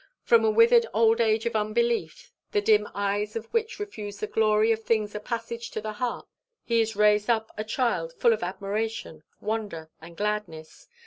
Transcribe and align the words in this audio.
From 0.23 0.43
a 0.43 0.49
withered 0.49 0.87
old 0.95 1.21
age 1.21 1.45
of 1.45 1.55
unbelief, 1.55 2.33
the 2.53 2.59
dim 2.59 2.89
eyes 2.95 3.35
of 3.35 3.45
which 3.53 3.77
refuse 3.79 4.17
the 4.17 4.25
glory 4.25 4.71
of 4.71 4.81
things 4.83 5.13
a 5.13 5.19
passage 5.19 5.69
to 5.69 5.79
the 5.79 5.93
heart, 5.93 6.25
he 6.63 6.81
is 6.81 6.95
raised 6.95 7.29
up 7.29 7.51
a 7.55 7.63
child 7.63 8.11
full 8.17 8.33
of 8.33 8.41
admiration, 8.41 9.21
wonder, 9.41 9.91
and 10.01 10.17
gladness. 10.17 10.87